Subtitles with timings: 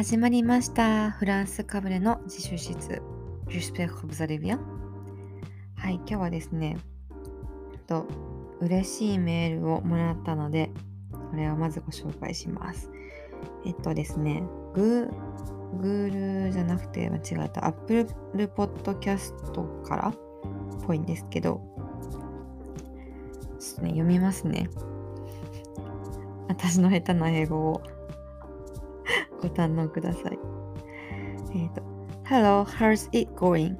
[0.00, 1.10] 始まりました。
[1.10, 3.02] フランスかぶれの自習室。
[3.48, 4.58] J'espère que vous allez bien.
[5.76, 6.78] はい、今日はですね、
[7.86, 8.06] と
[8.60, 10.70] 嬉しいメールをもらったので、
[11.12, 12.90] これをまずご紹介します。
[13.66, 18.06] えっとですね、グー、グールじゃなくて間違えた、Apple
[18.56, 20.14] Podcast からっ
[20.86, 21.60] ぽいんですけど、
[23.58, 24.70] ちょっとね、読みますね。
[26.48, 27.82] 私の下手な英語を
[29.41, 30.39] ご堪能ください。
[31.55, 31.81] えっ、と、
[32.25, 33.77] Hello, how's it going?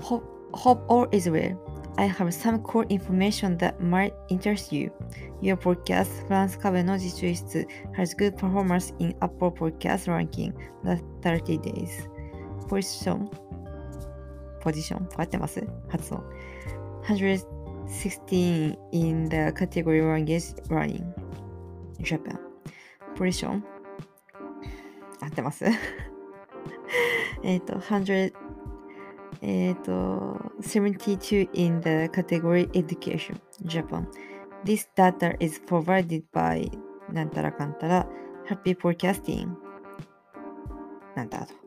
[0.00, 1.56] Hope, hope all is well.
[1.96, 4.92] I have some cool information that might interest you.
[5.40, 10.52] Your podcast, フランス壁の自習室 has good performance in Apple Podcast ranking
[10.84, 11.88] the 30 days.
[12.68, 13.30] ポジション
[14.60, 16.22] ポジション合ってます発音。
[17.04, 21.04] 116 in the category language running.
[22.00, 22.38] Japan.
[23.16, 23.64] ポジション
[25.23, 25.65] 合ってます
[27.43, 28.33] えっと、100
[29.41, 29.91] えっと、
[30.61, 33.35] 72 in the category education,
[33.65, 34.07] Japan.
[34.63, 36.71] This data is provided by
[37.11, 38.07] なんたらかんたら
[38.47, 39.49] Happy Podcasting
[41.15, 41.53] なんたらと。
[41.53, 41.57] っ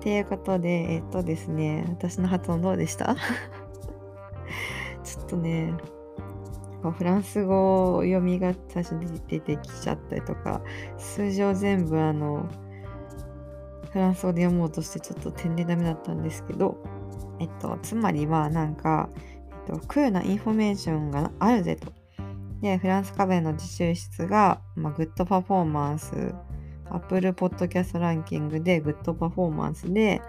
[0.00, 3.14] ていうことで、えっとですね、私の発音どうでした
[5.04, 5.72] ちょっとね、
[6.84, 10.60] こうフランス語を読みが最初に出てきちゃったりとか、
[10.98, 12.46] 数字を全部あの、
[13.90, 16.76] フランス語で読もうとしてちょっとてんでダメだったんですけど、
[17.40, 19.08] えっと、つまりはなんか、
[19.66, 21.90] えっと、クールなインフォメーションがあるぜと。
[22.60, 26.34] で、フランスカベの自習室が、まあ、 good performance、
[26.90, 30.20] Apple Podcast ランキングで good performance で、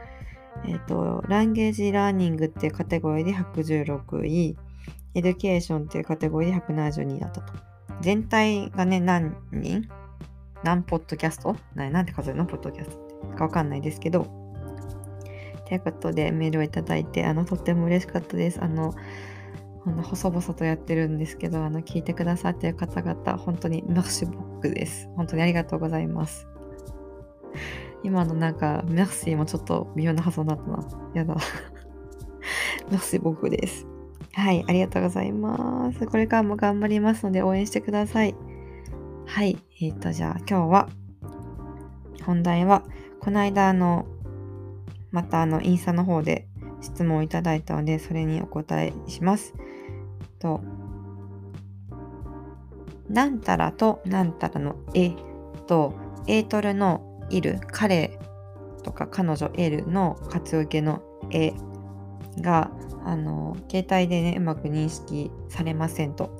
[0.66, 4.57] えっと、 language learning っていうカテゴリーで116位、
[5.16, 7.53] education っていうカテゴリーで172だったと。
[8.01, 9.87] 全体がね、何人？
[10.63, 11.55] 何ポッドキャスト？
[11.73, 12.45] ななんて数えるの？
[12.45, 13.37] ポッドキャストって。
[13.37, 14.27] かわかんないですけど。
[15.67, 18.61] ということでメールをいただいて、あの、とっても嬉しかったです。
[18.61, 18.93] あの、
[19.85, 25.09] あの細々とやってるんですけど、あの、聞いてくださってる方々、本当に merci beaucoup です。
[25.15, 26.47] 本当にありがとうございます。
[28.03, 31.11] 今のなんか、メッシーもちょっと微妙な発音だったな。
[31.15, 31.35] やだ。
[32.91, 33.87] メッシュボックです。
[34.35, 36.06] はい、ありがとうございます。
[36.06, 38.35] これからも頑張りますので応援してください。
[39.25, 40.90] はい、えっ、ー、と、じゃあ今日は、
[42.25, 42.84] 本題は、
[43.22, 44.06] この間あの、
[45.12, 46.50] またあの、インスタの方で
[46.81, 49.53] 質問をいただいたので、それにお答えします。
[50.40, 50.62] と、
[53.07, 55.12] なんたらとなんたらのえ
[55.66, 55.94] と、
[56.28, 58.19] エートルのいる、彼
[58.84, 61.53] とか彼女 L の活受けのえ
[62.41, 62.72] が、
[63.03, 66.38] あの、携帯でね、うまく認識されませんと。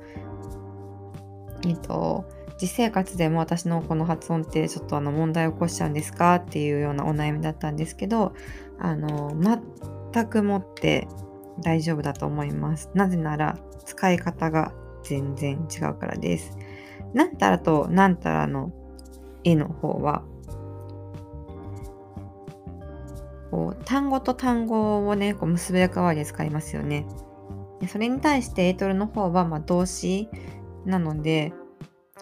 [1.66, 2.26] えっと、
[2.62, 8.34] 実生活でも私のこの発音ってちょっとあの問題起こしちゃうんですかっていうようなお悩みだったんですけど、
[8.80, 9.36] あの、
[10.14, 11.08] 全くもって
[11.62, 12.90] 大丈夫だと思います。
[12.94, 14.74] なぜなら使い方が
[15.04, 16.58] 全然違うからです。
[17.14, 18.72] なんたらとなんたらの
[19.44, 20.24] 絵の方は、
[23.56, 27.08] こう単語と単語をね、こう結べる代わりで使いますよね。
[27.88, 30.28] それに対してエートルの方はま動詞
[30.86, 31.54] なので、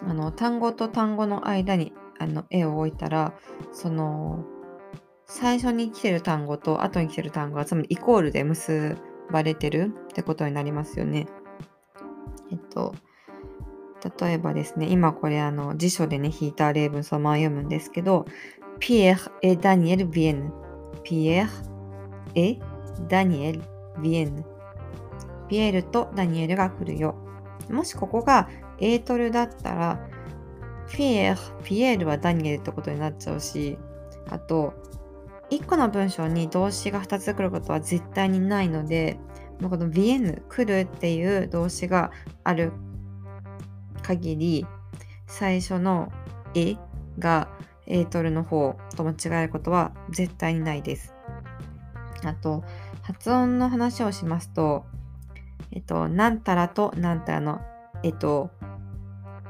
[0.00, 3.34] あの単語と単語の間にあの絵を置いたら
[3.72, 4.44] その
[5.26, 8.96] 最初に来てる単語と後に来てる単語はつまりイコールで結
[9.32, 11.26] ばれてるってことになりますよね。
[12.52, 12.94] えっと
[14.20, 18.24] 例えばですね今これあの辞書でね引いた例文そのまま読むんですけど
[18.78, 20.52] ピエール・エ・ダニエル・ビエヌ
[21.02, 22.58] ピエール・エ・
[23.08, 23.62] ダニエル・
[24.00, 24.44] ビエンヌ
[25.48, 27.14] ピエールとダニエルが来るよ。
[27.70, 28.48] もしここが
[28.78, 30.00] エートルだったら、
[30.92, 33.78] ピエール、ピエールはダニエルってことになっちゃうし、
[34.30, 34.74] あと、
[35.50, 39.18] 1個の文章に動詞が2つ来ることは絶対にないので、
[39.62, 42.10] このビエヌ、来るっていう動詞が
[42.42, 42.72] ある
[44.02, 44.66] 限り、
[45.26, 46.10] 最初の
[46.54, 46.76] え
[47.18, 47.48] が
[47.86, 51.14] エートルの方と間違えることは絶対にないです。
[52.24, 52.64] あと、
[53.02, 54.84] 発音の話をしますと、
[55.72, 57.60] えっと、なんたらとなんたらの
[58.04, 58.50] えっと、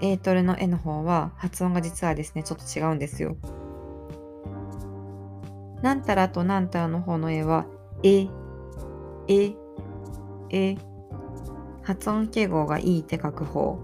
[0.00, 3.36] エートルの絵の方は発音が実はですね、ちょっと違うんですよ。
[5.82, 7.66] なんたらとなんたらの方の絵は、
[8.04, 8.28] え、
[9.26, 9.54] え、
[10.50, 10.76] え、
[11.82, 13.80] 発音記号がいいって書く方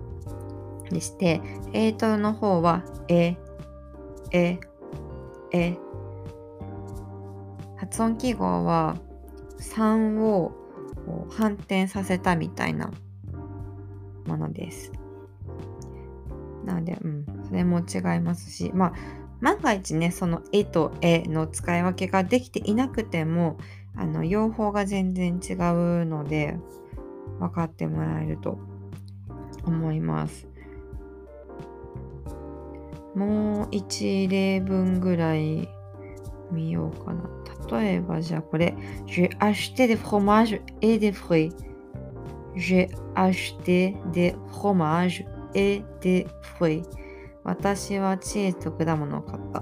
[0.89, 1.41] でして、
[1.73, 3.37] エートルの方は、え、
[4.33, 4.59] え、
[5.53, 5.77] え、
[7.77, 8.97] 発音記号は
[9.59, 10.53] 3を
[11.31, 12.91] 反転させたみたいな
[14.27, 14.93] ものです。
[16.65, 18.93] なので、うん、それも違いますし、まあ、
[19.41, 23.59] 万が一ね、その絵と絵の使い分けができていなくても、
[23.97, 26.57] あの、用法が全然違うので、
[27.39, 28.59] 分かってもらえると
[29.65, 30.50] 思います。
[33.15, 35.69] もう一例文ぐらい
[36.51, 37.29] 見ようかな。
[37.81, 38.75] 例えばじゃあこれ、
[39.07, 41.53] J'ai acheté des fromages et des fruits.
[42.57, 45.25] J'ai acheté des fromages
[45.55, 46.27] et des
[46.59, 46.83] fruits.
[47.45, 49.61] 私はチーズと果物を買った。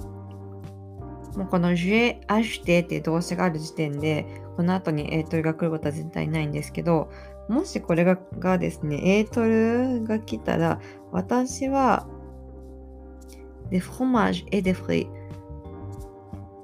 [1.38, 7.10] もうこの J'ai acheté っていう動詞がある時点で、この後にエートルが来ることは絶対ないんですけど、
[7.48, 10.80] もしこれががですね、エートルが来たら、
[11.12, 12.08] 私は、
[13.70, 15.18] で、フロマージュエデフリー。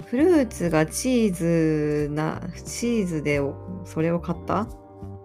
[0.07, 3.41] フルーツがチーズな、チーズで
[3.85, 4.67] それを買った？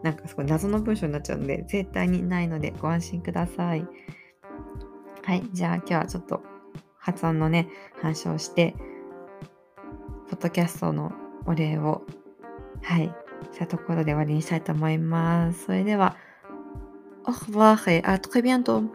[0.01, 3.85] なんかすごい謎の文章になっちゃうんで、絶対にないのでご安心ください。
[5.23, 6.41] はい、じゃあ今日はちょっと
[6.97, 7.67] 発音のね、
[8.01, 8.75] 反証して、
[10.29, 11.11] ポッドキャストの
[11.45, 12.03] お礼を、
[12.81, 13.13] はい、
[13.51, 15.65] したところで終わりにしたいと思います。
[15.65, 16.15] それでは、
[17.25, 18.87] au revoir et à très bientôt!